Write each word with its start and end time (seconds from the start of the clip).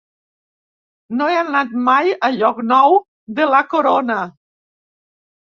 No 1.19 1.27
he 1.33 1.35
anat 1.41 1.75
mai 1.89 2.09
a 2.29 2.31
Llocnou 2.37 2.97
de 3.41 3.47
la 3.53 3.63
Corona. 3.75 4.19